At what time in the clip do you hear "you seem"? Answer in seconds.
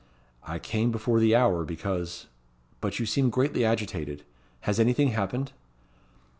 2.97-3.29